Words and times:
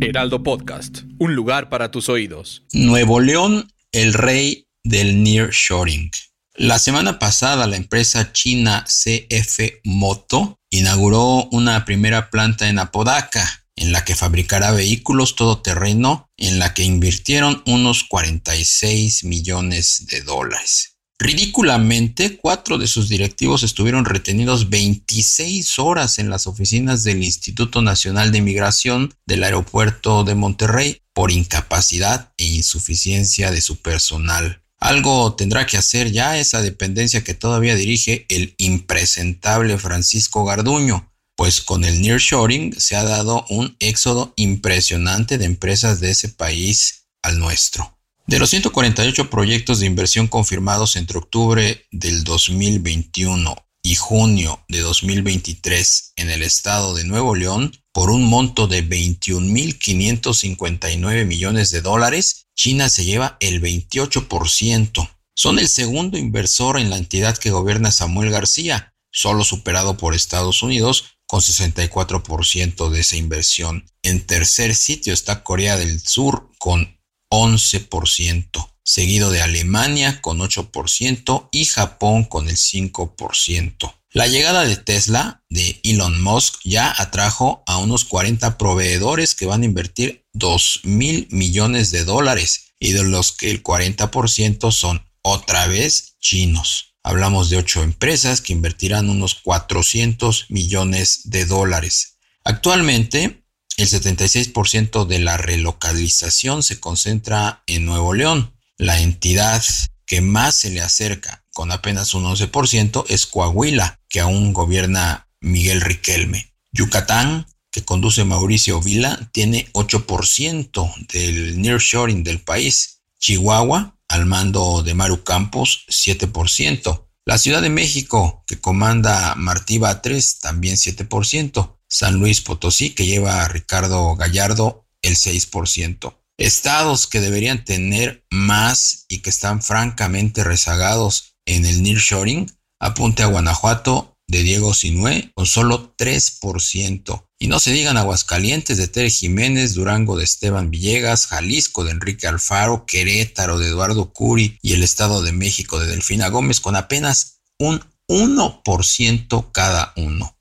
Heraldo 0.00 0.42
Podcast, 0.42 1.00
un 1.18 1.34
lugar 1.34 1.68
para 1.68 1.90
tus 1.90 2.08
oídos. 2.08 2.64
Nuevo 2.72 3.20
León, 3.20 3.70
el 3.92 4.14
rey 4.14 4.68
del 4.84 5.22
nearshoring. 5.22 6.10
La 6.54 6.78
semana 6.78 7.18
pasada 7.18 7.66
la 7.66 7.76
empresa 7.76 8.32
china 8.32 8.86
CF 8.86 9.80
Moto 9.84 10.58
inauguró 10.70 11.48
una 11.50 11.84
primera 11.84 12.30
planta 12.30 12.68
en 12.68 12.78
Apodaca, 12.78 13.66
en 13.76 13.92
la 13.92 14.04
que 14.04 14.14
fabricará 14.14 14.70
vehículos 14.70 15.36
todoterreno, 15.36 16.30
en 16.38 16.58
la 16.58 16.72
que 16.72 16.84
invirtieron 16.84 17.62
unos 17.66 18.04
46 18.04 19.24
millones 19.24 20.06
de 20.08 20.22
dólares. 20.22 20.95
Ridículamente, 21.18 22.36
cuatro 22.36 22.76
de 22.76 22.86
sus 22.86 23.08
directivos 23.08 23.62
estuvieron 23.62 24.04
retenidos 24.04 24.68
26 24.68 25.78
horas 25.78 26.18
en 26.18 26.28
las 26.28 26.46
oficinas 26.46 27.04
del 27.04 27.24
Instituto 27.24 27.80
Nacional 27.80 28.32
de 28.32 28.42
Migración 28.42 29.14
del 29.24 29.44
aeropuerto 29.44 30.24
de 30.24 30.34
Monterrey 30.34 31.00
por 31.14 31.30
incapacidad 31.30 32.34
e 32.36 32.44
insuficiencia 32.44 33.50
de 33.50 33.62
su 33.62 33.76
personal. 33.76 34.62
Algo 34.78 35.34
tendrá 35.34 35.66
que 35.66 35.78
hacer 35.78 36.12
ya 36.12 36.38
esa 36.38 36.60
dependencia 36.60 37.24
que 37.24 37.32
todavía 37.32 37.74
dirige 37.76 38.26
el 38.28 38.54
impresentable 38.58 39.78
Francisco 39.78 40.44
Garduño, 40.44 41.10
pues 41.34 41.62
con 41.62 41.84
el 41.84 42.02
nearshoring 42.02 42.78
se 42.78 42.94
ha 42.94 43.04
dado 43.04 43.46
un 43.48 43.74
éxodo 43.80 44.34
impresionante 44.36 45.38
de 45.38 45.46
empresas 45.46 46.00
de 46.00 46.10
ese 46.10 46.28
país 46.28 47.06
al 47.22 47.38
nuestro. 47.38 47.95
De 48.26 48.38
los 48.40 48.50
148 48.50 49.30
proyectos 49.30 49.78
de 49.78 49.86
inversión 49.86 50.26
confirmados 50.26 50.96
entre 50.96 51.18
octubre 51.18 51.86
del 51.92 52.24
2021 52.24 53.54
y 53.82 53.94
junio 53.94 54.64
de 54.68 54.80
2023 54.80 56.14
en 56.16 56.30
el 56.30 56.42
estado 56.42 56.96
de 56.96 57.04
Nuevo 57.04 57.36
León, 57.36 57.70
por 57.92 58.10
un 58.10 58.24
monto 58.24 58.66
de 58.66 58.84
21.559 58.84 61.24
millones 61.24 61.70
de 61.70 61.82
dólares, 61.82 62.48
China 62.56 62.88
se 62.88 63.04
lleva 63.04 63.36
el 63.38 63.62
28%. 63.62 65.08
Son 65.36 65.60
el 65.60 65.68
segundo 65.68 66.18
inversor 66.18 66.80
en 66.80 66.90
la 66.90 66.96
entidad 66.96 67.36
que 67.36 67.50
gobierna 67.50 67.92
Samuel 67.92 68.30
García, 68.30 68.96
solo 69.12 69.44
superado 69.44 69.96
por 69.96 70.16
Estados 70.16 70.64
Unidos 70.64 71.20
con 71.28 71.42
64% 71.42 72.90
de 72.90 73.00
esa 73.00 73.16
inversión. 73.16 73.88
En 74.02 74.26
tercer 74.26 74.74
sitio 74.74 75.14
está 75.14 75.44
Corea 75.44 75.76
del 75.76 76.00
Sur 76.00 76.50
con 76.58 76.95
11%, 77.30 78.70
seguido 78.82 79.30
de 79.30 79.42
Alemania 79.42 80.20
con 80.20 80.38
8% 80.38 81.48
y 81.52 81.64
Japón 81.64 82.24
con 82.24 82.48
el 82.48 82.56
5%. 82.56 83.94
La 84.16 84.28
llegada 84.28 84.64
de 84.64 84.76
Tesla 84.76 85.44
de 85.50 85.78
Elon 85.82 86.22
Musk 86.22 86.60
ya 86.64 86.90
atrajo 86.96 87.62
a 87.66 87.76
unos 87.76 88.04
40 88.04 88.56
proveedores 88.56 89.34
que 89.34 89.44
van 89.44 89.62
a 89.62 89.66
invertir 89.66 90.26
2 90.32 90.80
mil 90.84 91.28
millones 91.30 91.90
de 91.90 92.04
dólares 92.04 92.72
y 92.80 92.92
de 92.92 93.04
los 93.04 93.32
que 93.32 93.50
el 93.50 93.62
40% 93.62 94.72
son 94.72 95.06
otra 95.22 95.66
vez 95.66 96.16
chinos. 96.20 96.94
Hablamos 97.02 97.50
de 97.50 97.58
8 97.58 97.82
empresas 97.82 98.40
que 98.40 98.52
invertirán 98.52 99.10
unos 99.10 99.34
400 99.34 100.46
millones 100.48 101.20
de 101.24 101.44
dólares. 101.44 102.18
Actualmente, 102.42 103.44
el 103.76 103.88
76% 103.88 105.06
de 105.06 105.18
la 105.18 105.36
relocalización 105.36 106.62
se 106.62 106.80
concentra 106.80 107.62
en 107.66 107.84
Nuevo 107.84 108.14
León. 108.14 108.54
La 108.78 109.00
entidad 109.00 109.62
que 110.06 110.20
más 110.20 110.56
se 110.56 110.70
le 110.70 110.80
acerca, 110.80 111.44
con 111.52 111.72
apenas 111.72 112.14
un 112.14 112.24
11%, 112.24 113.04
es 113.08 113.26
Coahuila, 113.26 114.00
que 114.08 114.20
aún 114.20 114.52
gobierna 114.52 115.28
Miguel 115.40 115.80
Riquelme. 115.80 116.52
Yucatán, 116.72 117.46
que 117.70 117.84
conduce 117.84 118.24
Mauricio 118.24 118.80
Vila, 118.80 119.28
tiene 119.32 119.68
8% 119.72 121.06
del 121.12 121.60
nearshoring 121.60 122.24
del 122.24 122.40
país. 122.40 123.02
Chihuahua, 123.18 123.98
al 124.08 124.26
mando 124.26 124.82
de 124.82 124.94
Maru 124.94 125.24
Campos, 125.24 125.84
7%. 125.88 127.06
La 127.26 127.38
Ciudad 127.38 127.60
de 127.60 127.70
México, 127.70 128.44
que 128.46 128.60
comanda 128.60 129.34
Martí 129.34 129.78
Batres, 129.78 130.38
también 130.38 130.76
7%. 130.76 131.75
San 131.88 132.16
Luis 132.16 132.40
Potosí, 132.40 132.90
que 132.90 133.06
lleva 133.06 133.42
a 133.42 133.48
Ricardo 133.48 134.14
Gallardo 134.16 134.86
el 135.02 135.16
6%. 135.16 136.16
Estados 136.38 137.06
que 137.06 137.20
deberían 137.20 137.64
tener 137.64 138.26
más 138.30 139.06
y 139.08 139.20
que 139.20 139.30
están 139.30 139.62
francamente 139.62 140.44
rezagados 140.44 141.36
en 141.46 141.64
el 141.64 141.82
nearshoring, 141.82 142.50
apunte 142.78 143.22
a 143.22 143.26
Guanajuato 143.26 144.16
de 144.28 144.42
Diego 144.42 144.74
Sinué 144.74 145.30
con 145.34 145.46
solo 145.46 145.94
3%. 145.96 147.26
Y 147.38 147.48
no 147.48 147.58
se 147.58 147.72
digan 147.72 147.96
Aguascalientes 147.96 148.76
de 148.78 148.88
Tere 148.88 149.10
Jiménez, 149.10 149.74
Durango 149.74 150.16
de 150.16 150.24
Esteban 150.24 150.70
Villegas, 150.70 151.26
Jalisco 151.26 151.84
de 151.84 151.92
Enrique 151.92 152.26
Alfaro, 152.26 152.86
Querétaro 152.86 153.58
de 153.58 153.68
Eduardo 153.68 154.12
Curi 154.12 154.58
y 154.62 154.72
el 154.72 154.82
Estado 154.82 155.22
de 155.22 155.32
México 155.32 155.78
de 155.78 155.86
Delfina 155.86 156.28
Gómez 156.28 156.60
con 156.60 156.76
apenas 156.76 157.40
un 157.58 157.82
1% 158.08 159.52
cada 159.52 159.92
uno. 159.96 160.35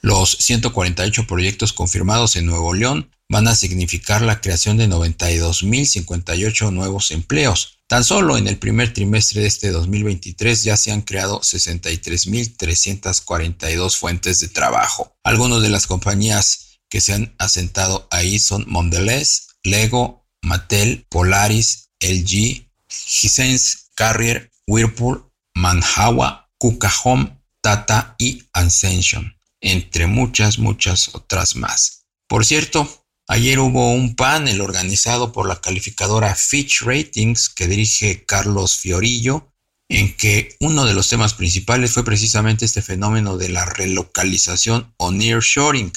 Los 0.00 0.30
148 0.30 1.26
proyectos 1.26 1.72
confirmados 1.72 2.36
en 2.36 2.46
Nuevo 2.46 2.72
León 2.72 3.10
van 3.28 3.48
a 3.48 3.56
significar 3.56 4.22
la 4.22 4.40
creación 4.40 4.76
de 4.76 4.88
92.058 4.88 6.72
nuevos 6.72 7.10
empleos. 7.10 7.80
Tan 7.88 8.04
solo 8.04 8.38
en 8.38 8.46
el 8.46 8.58
primer 8.58 8.92
trimestre 8.92 9.40
de 9.42 9.48
este 9.48 9.70
2023 9.70 10.62
ya 10.62 10.76
se 10.76 10.92
han 10.92 11.02
creado 11.02 11.40
63.342 11.40 13.96
fuentes 13.96 14.38
de 14.40 14.46
trabajo. 14.48 15.16
Algunas 15.24 15.62
de 15.62 15.70
las 15.70 15.86
compañías 15.86 16.80
que 16.88 17.00
se 17.00 17.14
han 17.14 17.34
asentado 17.38 18.06
ahí 18.10 18.38
son 18.38 18.64
Mondelez, 18.68 19.48
Lego, 19.64 20.28
Mattel, 20.42 21.06
Polaris, 21.08 21.88
LG, 22.00 22.68
Hisense, 22.88 23.78
Carrier, 23.94 24.52
Whirlpool, 24.66 25.30
Manhawa, 25.54 26.50
Kuka 26.58 26.92
Home, 27.04 27.38
Tata 27.60 28.14
y 28.18 28.44
Ascension 28.52 29.37
entre 29.60 30.06
muchas, 30.06 30.58
muchas 30.58 31.14
otras 31.14 31.56
más. 31.56 32.06
Por 32.28 32.44
cierto, 32.44 33.04
ayer 33.26 33.58
hubo 33.58 33.92
un 33.92 34.14
panel 34.14 34.60
organizado 34.60 35.32
por 35.32 35.48
la 35.48 35.60
calificadora 35.60 36.34
Fitch 36.34 36.82
Ratings 36.82 37.48
que 37.48 37.66
dirige 37.66 38.24
Carlos 38.24 38.76
Fiorillo, 38.76 39.52
en 39.88 40.14
que 40.16 40.56
uno 40.60 40.84
de 40.84 40.94
los 40.94 41.08
temas 41.08 41.34
principales 41.34 41.92
fue 41.92 42.04
precisamente 42.04 42.64
este 42.64 42.82
fenómeno 42.82 43.38
de 43.38 43.48
la 43.48 43.64
relocalización 43.64 44.92
o 44.98 45.10
nearshoring, 45.10 45.92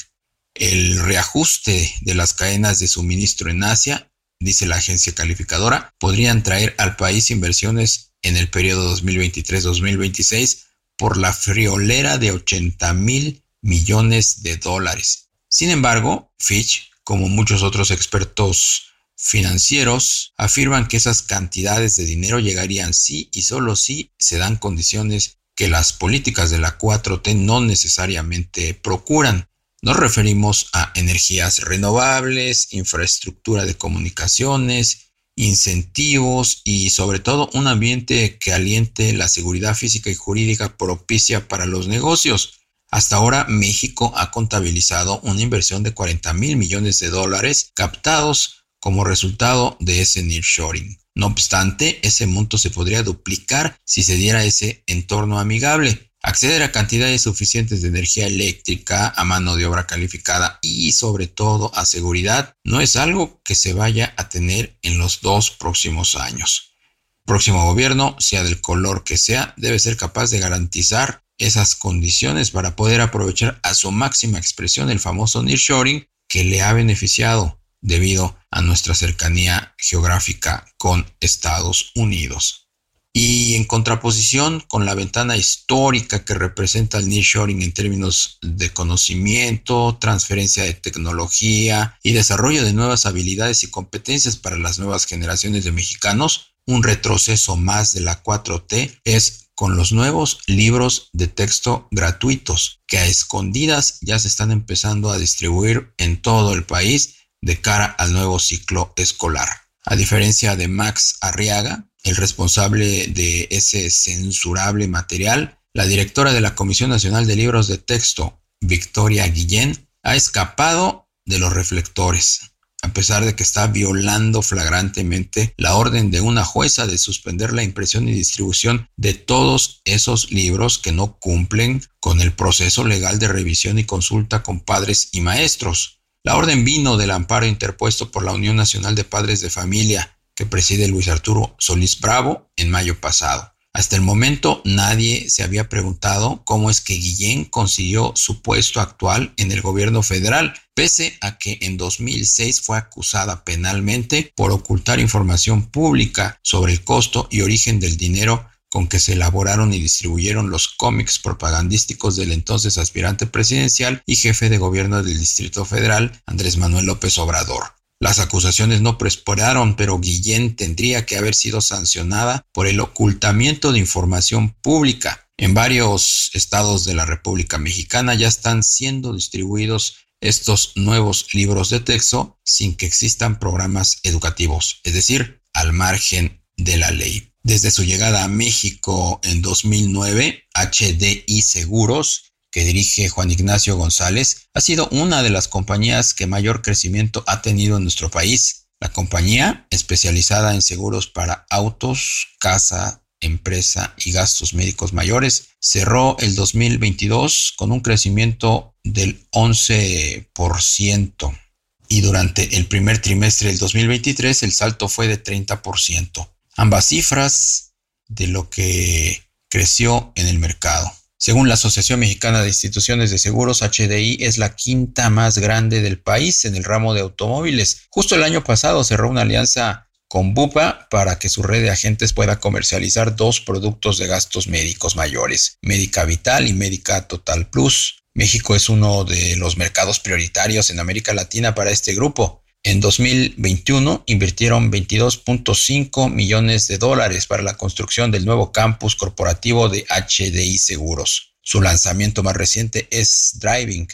el 0.54 1.00
reajuste 1.00 1.94
de 2.02 2.14
las 2.14 2.34
cadenas 2.34 2.80
de 2.80 2.88
suministro 2.88 3.50
en 3.50 3.64
Asia, 3.64 4.10
dice 4.40 4.66
la 4.66 4.78
agencia 4.78 5.14
calificadora, 5.14 5.94
podrían 6.00 6.44
traer 6.44 6.74
al 6.78 6.96
país 6.96 7.30
inversiones 7.32 8.14
en 8.22 8.38
el 8.38 8.50
periodo 8.50 8.96
2023-2026 8.98 10.64
por 10.98 11.18
la 11.18 11.34
friolera 11.34 12.18
de 12.18 12.32
80 12.32 12.94
mil 12.94 13.41
millones 13.62 14.44
de 14.44 14.58
dólares. 14.58 15.30
Sin 15.48 15.70
embargo, 15.70 16.34
Fitch, 16.40 16.92
como 17.04 17.30
muchos 17.30 17.64
otros 17.64 17.92
expertos 17.92 18.84
financieros, 19.16 20.34
afirman 20.38 20.88
que 20.88 20.98
esas 20.98 21.22
cantidades 21.22 21.96
de 21.96 22.06
dinero 22.06 22.40
llegarían 22.40 22.94
sí 22.94 23.30
y 23.34 23.44
solo 23.44 23.76
si 23.76 24.12
se 24.18 24.38
dan 24.38 24.58
condiciones 24.58 25.38
que 25.56 25.70
las 25.70 25.94
políticas 25.94 26.50
de 26.50 26.58
la 26.58 26.80
4T 26.80 27.36
no 27.36 27.62
necesariamente 27.62 28.74
procuran. 28.74 29.48
Nos 29.84 29.98
referimos 29.98 30.70
a 30.74 30.92
energías 30.96 31.60
renovables, 31.60 32.74
infraestructura 32.74 33.66
de 33.66 33.76
comunicaciones, 33.76 35.12
incentivos 35.36 36.62
y 36.64 36.90
sobre 36.90 37.20
todo 37.20 37.50
un 37.54 37.68
ambiente 37.68 38.38
que 38.40 38.54
aliente 38.54 39.14
la 39.14 39.28
seguridad 39.28 39.76
física 39.76 40.10
y 40.10 40.16
jurídica 40.16 40.78
propicia 40.78 41.48
para 41.48 41.66
los 41.66 41.88
negocios. 41.88 42.61
Hasta 42.92 43.16
ahora 43.16 43.46
México 43.48 44.12
ha 44.18 44.32
contabilizado 44.32 45.22
una 45.22 45.42
inversión 45.42 45.82
de 45.82 45.94
40 45.94 46.34
mil 46.34 46.58
millones 46.58 47.00
de 47.00 47.10
dólares 47.10 47.72
captados 47.74 48.66
como 48.82 49.06
resultado 49.06 49.78
de 49.80 50.02
ese 50.02 50.22
nearshoring. 50.24 51.00
No 51.16 51.28
obstante, 51.28 52.06
ese 52.06 52.28
monto 52.28 52.58
se 52.58 52.70
podría 52.70 53.02
duplicar 53.02 53.78
si 53.86 54.04
se 54.04 54.16
diera 54.16 54.44
ese 54.44 54.84
entorno 54.88 55.40
amigable. 55.40 56.12
Acceder 56.22 56.64
a 56.64 56.72
cantidades 56.72 57.22
suficientes 57.22 57.82
de 57.82 57.88
energía 57.88 58.28
eléctrica, 58.28 59.14
a 59.16 59.24
mano 59.24 59.56
de 59.56 59.66
obra 59.66 59.88
calificada 59.88 60.60
y 60.62 60.92
sobre 60.92 61.28
todo 61.28 61.72
a 61.76 61.86
seguridad 61.86 62.56
no 62.64 62.82
es 62.82 62.98
algo 62.98 63.42
que 63.44 63.56
se 63.56 63.74
vaya 63.74 64.14
a 64.18 64.28
tener 64.30 64.78
en 64.82 64.98
los 64.98 65.22
dos 65.22 65.50
próximos 65.50 66.16
años. 66.16 66.76
El 67.22 67.26
próximo 67.26 67.66
gobierno, 67.66 68.18
sea 68.20 68.44
del 68.44 68.60
color 68.60 69.04
que 69.06 69.18
sea, 69.18 69.54
debe 69.58 69.80
ser 69.80 69.96
capaz 69.96 70.30
de 70.30 70.40
garantizar 70.40 71.24
esas 71.42 71.76
condiciones 71.76 72.52
para 72.52 72.76
poder 72.76 73.02
aprovechar 73.02 73.60
a 73.64 73.74
su 73.74 73.92
máxima 73.92 74.38
expresión 74.38 74.90
el 74.90 75.00
famoso 75.00 75.44
nearshoring 75.44 76.08
que 76.30 76.44
le 76.44 76.62
ha 76.62 76.72
beneficiado 76.72 77.60
debido 77.82 78.38
a 78.52 78.62
nuestra 78.62 78.94
cercanía 78.94 79.74
geográfica 79.78 80.66
con 80.78 81.06
Estados 81.20 81.92
Unidos. 81.96 82.70
Y 83.14 83.56
en 83.56 83.66
contraposición 83.66 84.64
con 84.70 84.86
la 84.86 84.94
ventana 84.94 85.36
histórica 85.36 86.24
que 86.24 86.34
representa 86.34 86.98
el 86.98 87.10
nearshoring 87.10 87.62
en 87.62 87.74
términos 87.74 88.38
de 88.42 88.70
conocimiento, 88.70 89.98
transferencia 90.00 90.64
de 90.64 90.74
tecnología 90.76 91.98
y 92.04 92.14
desarrollo 92.14 92.64
de 92.64 92.72
nuevas 92.72 93.06
habilidades 93.06 93.64
y 93.64 93.72
competencias 93.72 94.38
para 94.38 94.58
las 94.58 94.80
nuevas 94.80 95.06
generaciones 95.06 95.66
de 95.66 95.74
mexicanos, 95.74 96.54
un 96.66 96.84
retroceso 96.84 97.58
más 97.58 97.92
de 97.94 98.02
la 98.02 98.24
4T 98.24 99.02
es 99.04 99.51
con 99.62 99.78
los 99.78 99.92
nuevos 99.92 100.40
libros 100.48 101.12
de 101.14 101.28
texto 101.28 101.88
gratuitos 101.92 102.82
que 102.88 102.98
a 102.98 103.06
escondidas 103.06 104.00
ya 104.02 104.18
se 104.18 104.28
están 104.28 104.50
empezando 104.50 105.12
a 105.12 105.20
distribuir 105.20 105.94
en 106.00 106.20
todo 106.20 106.56
el 106.56 106.64
país 106.64 107.18
de 107.42 107.62
cara 107.62 107.86
al 107.86 108.12
nuevo 108.12 108.40
ciclo 108.40 108.92
escolar. 108.96 109.48
A 109.86 109.96
diferencia 109.96 110.56
de 110.56 110.68
Max 110.68 111.18
Arriaga, 111.22 111.88
el 112.02 112.16
responsable 112.16 113.06
de 113.06 113.50
ese 113.52 113.92
censurable 113.92 114.88
material, 114.88 115.60
la 115.76 115.86
directora 115.86 116.34
de 116.34 116.42
la 116.42 116.56
Comisión 116.56 116.90
Nacional 116.90 117.28
de 117.28 117.36
Libros 117.36 117.68
de 117.68 117.78
Texto, 117.78 118.42
Victoria 118.62 119.28
Guillén, 119.28 119.88
ha 120.02 120.16
escapado 120.16 121.08
de 121.24 121.38
los 121.38 121.54
reflectores, 121.54 122.51
a 122.92 122.94
pesar 122.94 123.24
de 123.24 123.36
que 123.36 123.44
está 123.44 123.68
violando 123.68 124.42
flagrantemente 124.42 125.54
la 125.56 125.76
orden 125.76 126.12
de 126.12 126.20
una 126.20 126.44
jueza 126.44 126.88
de 126.88 126.98
suspender 126.98 127.54
la 127.54 127.64
impresión 127.64 128.10
y 128.10 128.12
distribución 128.12 128.90
de 128.98 129.14
todos 129.14 129.82
esos 129.86 130.30
libros 130.30 130.78
que 130.78 130.92
no 130.92 131.18
cumplen 131.18 131.82
con 132.02 132.20
el 132.20 132.34
proceso 132.34 132.84
legal 132.84 133.18
de 133.18 133.30
revisión 133.30 133.80
y 133.80 133.86
consulta 133.86 134.44
con 134.44 134.60
padres 134.60 135.08
y 135.14 135.22
maestros. 135.22 136.02
La 136.22 136.36
orden 136.36 136.66
vino 136.66 136.98
del 136.98 137.12
amparo 137.12 137.46
interpuesto 137.46 138.12
por 138.12 138.26
la 138.26 138.34
Unión 138.34 138.58
Nacional 138.58 138.94
de 138.94 139.06
Padres 139.06 139.40
de 139.40 139.50
Familia, 139.50 140.18
que 140.36 140.46
preside 140.46 140.90
Luis 140.90 141.08
Arturo 141.08 141.56
Solís 141.60 141.98
Bravo 141.98 142.52
en 142.58 142.72
mayo 142.72 143.00
pasado. 143.00 143.54
Hasta 143.74 143.96
el 143.96 144.02
momento 144.02 144.62
nadie 144.66 145.30
se 145.30 145.44
había 145.44 145.70
preguntado 145.70 146.44
cómo 146.44 146.70
es 146.70 146.82
que 146.82 146.96
Guillén 146.96 147.46
consiguió 147.46 148.12
su 148.16 148.42
puesto 148.42 148.82
actual 148.82 149.34
en 149.38 149.52
el 149.52 149.62
gobierno 149.62 150.04
federal, 150.04 150.54
pese 150.74 151.18
a 151.22 151.38
que 151.38 151.58
en 151.62 151.78
2006 151.78 152.62
fue 152.62 152.78
acusada 152.78 153.46
penalmente 153.46 154.34
por 154.36 154.52
ocultar 154.52 155.00
información 155.00 155.72
pública 155.72 156.38
sobre 156.44 156.74
el 156.74 156.84
costo 156.84 157.28
y 157.32 157.42
origen 157.42 157.80
del 157.80 157.96
dinero 157.96 158.46
con 158.70 158.88
que 158.88 159.00
se 159.00 159.14
elaboraron 159.14 159.74
y 159.74 159.82
distribuyeron 159.82 160.50
los 160.50 160.70
cómics 160.70 161.20
propagandísticos 161.20 162.16
del 162.16 162.32
entonces 162.32 162.78
aspirante 162.78 163.26
presidencial 163.26 164.02
y 164.06 164.16
jefe 164.16 164.50
de 164.50 164.58
gobierno 164.58 165.04
del 165.04 165.20
Distrito 165.20 165.66
Federal, 165.66 166.22
Andrés 166.26 166.58
Manuel 166.58 166.86
López 166.86 167.18
Obrador. 167.18 167.81
Las 168.02 168.18
acusaciones 168.18 168.82
no 168.82 168.98
prosperaron, 168.98 169.76
pero 169.76 170.00
Guillén 170.00 170.56
tendría 170.56 171.06
que 171.06 171.18
haber 171.18 171.36
sido 171.36 171.62
sancionada 171.62 172.48
por 172.52 172.66
el 172.66 172.80
ocultamiento 172.80 173.72
de 173.72 173.78
información 173.78 174.56
pública. 174.64 175.30
En 175.38 175.54
varios 175.54 176.32
estados 176.34 176.84
de 176.84 176.96
la 176.96 177.06
República 177.06 177.60
Mexicana 177.60 178.16
ya 178.16 178.28
están 178.28 178.64
siendo 178.64 179.14
distribuidos 179.14 179.98
estos 180.20 180.72
nuevos 180.76 181.28
libros 181.34 181.70
de 181.70 181.80
texto 181.80 182.40
sin 182.44 182.76
que 182.76 182.88
existan 182.88 183.38
programas 183.38 184.00
educativos, 184.02 184.82
es 184.84 184.96
decir, 184.96 185.44
al 185.54 185.72
margen 185.72 186.44
de 186.58 186.78
la 186.78 186.90
ley. 186.90 187.32
Desde 187.44 187.70
su 187.70 187.84
llegada 187.84 188.24
a 188.24 188.28
México 188.28 189.20
en 189.24 189.44
2009, 189.44 190.48
HDI 190.56 191.42
Seguros 191.44 192.31
que 192.52 192.64
dirige 192.64 193.10
Juan 193.10 193.32
Ignacio 193.32 193.78
González, 193.78 194.48
ha 194.54 194.62
sido 194.62 194.88
una 194.90 195.24
de 195.24 195.30
las 195.30 195.48
compañías 195.48 196.14
que 196.14 196.28
mayor 196.28 196.62
crecimiento 196.62 197.24
ha 197.28 197.42
tenido 197.42 197.78
en 197.78 197.84
nuestro 197.84 198.12
país. 198.12 198.68
La 198.80 198.92
compañía, 198.92 199.68
especializada 199.70 200.54
en 200.54 200.62
seguros 200.62 201.08
para 201.08 201.46
autos, 201.50 202.28
casa, 202.40 203.04
empresa 203.22 203.94
y 203.98 204.12
gastos 204.12 204.54
médicos 204.54 204.94
mayores, 204.94 205.50
cerró 205.60 206.18
el 206.20 206.36
2022 206.36 207.54
con 207.56 207.72
un 207.72 207.80
crecimiento 207.80 208.76
del 208.84 209.28
11% 209.32 211.40
y 211.88 212.02
durante 212.02 212.56
el 212.56 212.68
primer 212.68 213.02
trimestre 213.02 213.50
del 213.50 213.60
2023 213.60 214.44
el 214.44 214.54
salto 214.54 214.88
fue 214.88 215.08
de 215.08 215.22
30%. 215.22 216.30
Ambas 216.56 216.88
cifras 216.88 217.74
de 218.08 218.28
lo 218.28 218.50
que 218.50 219.24
creció 219.50 220.14
en 220.16 220.28
el 220.28 220.40
mercado. 220.40 220.92
Según 221.24 221.48
la 221.48 221.54
Asociación 221.54 222.00
Mexicana 222.00 222.42
de 222.42 222.48
Instituciones 222.48 223.12
de 223.12 223.20
Seguros, 223.20 223.62
HDI 223.62 224.18
es 224.22 224.40
la 224.40 224.56
quinta 224.56 225.12
más 225.12 225.38
grande 225.38 225.80
del 225.80 226.00
país 226.02 226.46
en 226.46 226.56
el 226.56 226.64
ramo 226.64 226.96
de 226.96 227.02
automóviles. 227.02 227.84
Justo 227.92 228.16
el 228.16 228.24
año 228.24 228.44
pasado 228.44 228.84
cerró 228.84 229.08
una 229.08 229.22
alianza 229.22 229.88
con 230.08 230.34
Bupa 230.34 230.88
para 230.90 231.20
que 231.20 231.30
su 231.30 231.44
red 231.44 231.62
de 231.62 231.70
agentes 231.70 232.14
pueda 232.14 232.40
comercializar 232.40 233.16
dos 233.16 233.40
productos 233.40 234.00
de 234.00 234.08
gastos 234.08 234.48
médicos 234.48 234.96
mayores, 234.96 235.60
Médica 235.62 236.06
Vital 236.06 236.48
y 236.48 236.54
Médica 236.54 237.08
Total 237.08 237.48
Plus. 237.48 238.02
México 238.16 238.56
es 238.56 238.68
uno 238.68 239.04
de 239.04 239.36
los 239.36 239.58
mercados 239.58 240.00
prioritarios 240.00 240.72
en 240.72 240.80
América 240.80 241.14
Latina 241.14 241.54
para 241.54 241.70
este 241.70 241.94
grupo. 241.94 242.41
En 242.64 242.80
2021 242.80 244.04
invirtieron 244.06 244.72
22.5 244.72 246.12
millones 246.12 246.68
de 246.68 246.78
dólares 246.78 247.26
para 247.26 247.42
la 247.42 247.58
construcción 247.58 248.12
del 248.12 248.24
nuevo 248.24 248.52
campus 248.52 248.96
corporativo 248.96 249.68
de 249.68 249.84
HDI 249.90 250.60
Seguros. 250.60 251.34
Su 251.42 251.62
lanzamiento 251.62 252.22
más 252.22 252.36
reciente 252.36 252.88
es 252.92 253.40
Driving, 253.40 253.88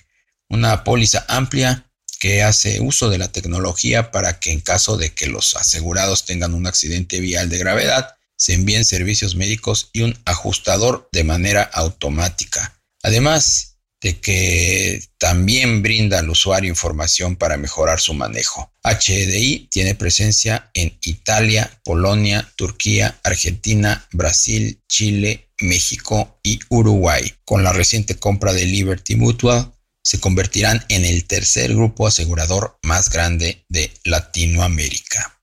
una 0.50 0.84
póliza 0.84 1.26
amplia 1.30 1.90
que 2.20 2.44
hace 2.44 2.82
uso 2.82 3.10
de 3.10 3.18
la 3.18 3.32
tecnología 3.32 4.12
para 4.12 4.40
que 4.40 4.52
en 4.52 4.60
caso 4.60 4.98
de 4.98 5.14
que 5.14 5.28
los 5.28 5.56
asegurados 5.56 6.26
tengan 6.26 6.54
un 6.54 6.68
accidente 6.68 7.22
vial 7.22 7.48
de 7.50 7.60
gravedad, 7.60 8.16
se 8.36 8.54
envíen 8.54 8.84
servicios 8.84 9.36
médicos 9.36 9.90
y 9.94 10.02
un 10.02 10.18
ajustador 10.26 11.08
de 11.14 11.24
manera 11.24 11.64
automática. 11.64 12.82
Además, 13.02 13.77
de 14.02 14.20
que 14.20 15.02
también 15.18 15.82
brinda 15.82 16.20
al 16.20 16.30
usuario 16.30 16.70
información 16.70 17.36
para 17.36 17.58
mejorar 17.58 18.00
su 18.00 18.14
manejo. 18.14 18.72
HDI 18.84 19.68
tiene 19.72 19.96
presencia 19.96 20.70
en 20.74 20.98
Italia, 21.02 21.80
Polonia, 21.84 22.52
Turquía, 22.56 23.20
Argentina, 23.24 24.08
Brasil, 24.12 24.82
Chile, 24.88 25.50
México 25.60 26.40
y 26.44 26.60
Uruguay. 26.70 27.34
Con 27.46 27.64
la 27.64 27.74
reciente 27.74 28.18
compra 28.18 28.54
de 28.54 28.66
Liberty 28.66 29.16
Mutual, 29.16 29.74
se 30.04 30.20
convertirán 30.20 30.86
en 30.90 31.04
el 31.04 31.26
tercer 31.26 31.74
grupo 31.74 32.08
asegurador 32.08 32.78
más 32.84 33.10
grande 33.10 33.66
de 33.68 33.92
Latinoamérica. 34.04 35.37